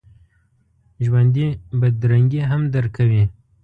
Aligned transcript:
ژوندي 1.05 1.45
بدرنګي 1.79 2.41
هم 2.49 2.61
درک 2.73 2.91
کوي 2.97 3.23